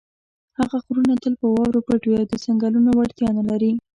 [0.57, 3.71] هغه غرونه تل په واورو پټ وي او د څنګلونو وړتیا نه لري.